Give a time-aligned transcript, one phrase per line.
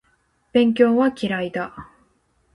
[0.51, 1.87] 勉強は嫌いだ